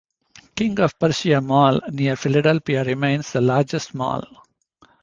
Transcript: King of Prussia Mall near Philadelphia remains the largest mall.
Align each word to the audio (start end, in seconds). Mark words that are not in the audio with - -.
King 0.55 0.79
of 0.79 0.97
Prussia 0.97 1.39
Mall 1.41 1.79
near 1.91 2.15
Philadelphia 2.15 2.83
remains 2.83 3.33
the 3.33 3.39
largest 3.41 3.93
mall. 3.93 4.25